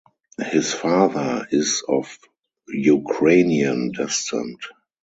[0.49, 2.17] His father is of
[2.73, 4.61] Ukrainian descent.